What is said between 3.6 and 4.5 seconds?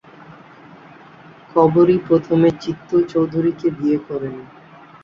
বিয়ে করেন।